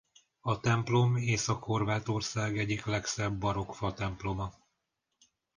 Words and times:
A 0.41 0.59
templom 0.59 1.15
Észak-Horvátország 1.15 2.57
egyik 2.57 2.85
legszebb 2.85 3.37
barokk 3.37 3.71
fatemploma. 3.73 4.53